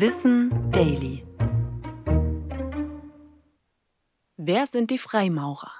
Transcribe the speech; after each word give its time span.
Wissen 0.00 0.70
Daily. 0.70 1.26
Wer 4.36 4.68
sind 4.68 4.92
die 4.92 4.98
Freimaurer? 4.98 5.72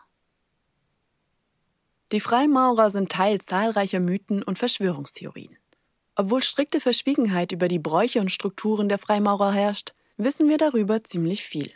Die 2.10 2.18
Freimaurer 2.18 2.90
sind 2.90 3.12
Teil 3.12 3.40
zahlreicher 3.40 4.00
Mythen 4.00 4.42
und 4.42 4.58
Verschwörungstheorien. 4.58 5.56
Obwohl 6.16 6.42
strikte 6.42 6.80
Verschwiegenheit 6.80 7.52
über 7.52 7.68
die 7.68 7.78
Bräuche 7.78 8.20
und 8.20 8.32
Strukturen 8.32 8.88
der 8.88 8.98
Freimaurer 8.98 9.52
herrscht, 9.52 9.94
wissen 10.16 10.48
wir 10.48 10.58
darüber 10.58 11.04
ziemlich 11.04 11.44
viel. 11.44 11.70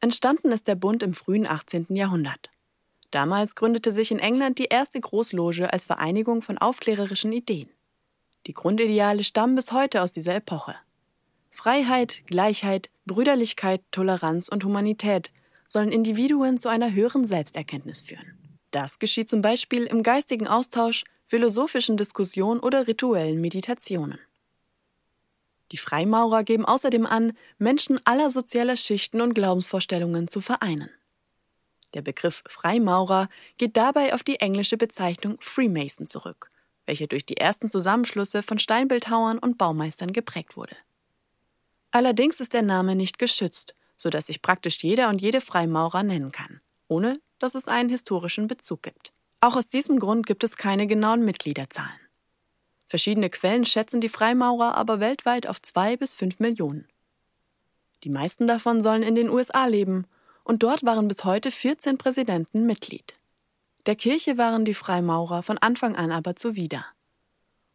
Entstanden 0.00 0.50
ist 0.50 0.66
der 0.66 0.76
Bund 0.76 1.02
im 1.02 1.12
frühen 1.12 1.46
18. 1.46 1.88
Jahrhundert. 1.90 2.48
Damals 3.10 3.54
gründete 3.54 3.92
sich 3.92 4.10
in 4.10 4.18
England 4.18 4.58
die 4.58 4.68
erste 4.70 4.98
Großloge 4.98 5.70
als 5.70 5.84
Vereinigung 5.84 6.40
von 6.40 6.56
aufklärerischen 6.56 7.32
Ideen. 7.32 7.68
Die 8.46 8.54
Grundideale 8.54 9.24
stammen 9.24 9.56
bis 9.56 9.72
heute 9.72 10.00
aus 10.00 10.10
dieser 10.10 10.36
Epoche. 10.36 10.74
Freiheit, 11.54 12.22
Gleichheit, 12.26 12.90
Brüderlichkeit, 13.06 13.80
Toleranz 13.90 14.48
und 14.48 14.64
Humanität 14.64 15.30
sollen 15.66 15.92
Individuen 15.92 16.58
zu 16.58 16.68
einer 16.68 16.92
höheren 16.92 17.24
Selbsterkenntnis 17.24 18.02
führen. 18.02 18.58
Das 18.70 18.98
geschieht 18.98 19.30
zum 19.30 19.40
Beispiel 19.40 19.84
im 19.84 20.02
geistigen 20.02 20.46
Austausch, 20.46 21.04
philosophischen 21.26 21.96
Diskussionen 21.96 22.60
oder 22.60 22.86
rituellen 22.86 23.40
Meditationen. 23.40 24.18
Die 25.72 25.78
Freimaurer 25.78 26.44
geben 26.44 26.64
außerdem 26.64 27.06
an, 27.06 27.32
Menschen 27.58 27.98
aller 28.04 28.30
sozialer 28.30 28.76
Schichten 28.76 29.20
und 29.20 29.34
Glaubensvorstellungen 29.34 30.28
zu 30.28 30.40
vereinen. 30.40 30.90
Der 31.94 32.02
Begriff 32.02 32.42
Freimaurer 32.46 33.28
geht 33.56 33.76
dabei 33.76 34.12
auf 34.12 34.22
die 34.22 34.40
englische 34.40 34.76
Bezeichnung 34.76 35.38
Freemason 35.40 36.06
zurück 36.06 36.50
welche 36.86 37.08
durch 37.08 37.24
die 37.24 37.36
ersten 37.36 37.68
Zusammenschlüsse 37.68 38.42
von 38.42 38.58
Steinbildhauern 38.58 39.38
und 39.38 39.58
Baumeistern 39.58 40.12
geprägt 40.12 40.56
wurde. 40.56 40.76
Allerdings 41.94 42.40
ist 42.40 42.54
der 42.54 42.62
Name 42.62 42.96
nicht 42.96 43.20
geschützt, 43.20 43.72
sodass 43.96 44.26
sich 44.26 44.42
praktisch 44.42 44.82
jeder 44.82 45.08
und 45.10 45.20
jede 45.20 45.40
Freimaurer 45.40 46.02
nennen 46.02 46.32
kann, 46.32 46.60
ohne 46.88 47.20
dass 47.38 47.54
es 47.54 47.68
einen 47.68 47.88
historischen 47.88 48.48
Bezug 48.48 48.82
gibt. 48.82 49.12
Auch 49.40 49.54
aus 49.54 49.68
diesem 49.68 50.00
Grund 50.00 50.26
gibt 50.26 50.42
es 50.42 50.56
keine 50.56 50.88
genauen 50.88 51.24
Mitgliederzahlen. 51.24 52.00
Verschiedene 52.88 53.30
Quellen 53.30 53.64
schätzen 53.64 54.00
die 54.00 54.08
Freimaurer 54.08 54.76
aber 54.76 54.98
weltweit 54.98 55.46
auf 55.46 55.62
zwei 55.62 55.96
bis 55.96 56.14
fünf 56.14 56.40
Millionen. 56.40 56.88
Die 58.02 58.10
meisten 58.10 58.48
davon 58.48 58.82
sollen 58.82 59.04
in 59.04 59.14
den 59.14 59.30
USA 59.30 59.66
leben, 59.66 60.08
und 60.42 60.64
dort 60.64 60.84
waren 60.84 61.06
bis 61.06 61.22
heute 61.22 61.52
14 61.52 61.96
Präsidenten 61.96 62.66
Mitglied. 62.66 63.14
Der 63.86 63.94
Kirche 63.94 64.36
waren 64.36 64.64
die 64.64 64.74
Freimaurer 64.74 65.44
von 65.44 65.58
Anfang 65.58 65.94
an 65.94 66.10
aber 66.10 66.34
zuwider. 66.34 66.84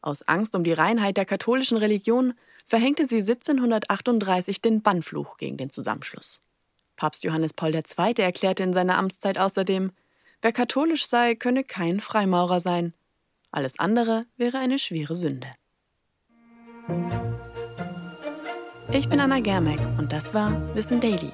Aus 0.02 0.22
Angst 0.23 0.55
um 0.55 0.64
die 0.64 0.73
Reinheit 0.73 1.17
der 1.17 1.25
katholischen 1.25 1.78
Religion 1.78 2.33
verhängte 2.66 3.05
sie 3.05 3.17
1738 3.17 4.61
den 4.61 4.81
Bannfluch 4.81 5.38
gegen 5.38 5.58
den 5.58 5.69
Zusammenschluss. 5.69 6.42
Papst 6.95 7.23
Johannes 7.23 7.53
Paul 7.53 7.73
II. 7.73 8.14
erklärte 8.17 8.64
in 8.64 8.73
seiner 8.73 8.97
Amtszeit 8.97 9.38
außerdem, 9.38 9.92
wer 10.42 10.52
katholisch 10.52 11.08
sei, 11.08 11.36
könne 11.36 11.64
kein 11.64 12.00
Freimaurer 12.00 12.59
sein. 12.59 12.94
Alles 13.52 13.80
andere 13.80 14.25
wäre 14.38 14.59
eine 14.59 14.80
schwere 14.80 15.16
Sünde. 15.16 15.47
Ich 18.92 19.08
bin 19.08 19.20
Anna 19.20 19.39
Germeck 19.39 19.80
und 19.97 20.11
das 20.11 20.33
war 20.33 20.75
Wissen 20.75 21.00
Daily, 21.00 21.31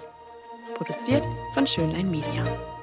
produziert 0.76 1.26
von 1.54 1.66
Schönlein 1.66 2.10
Media. 2.10 2.75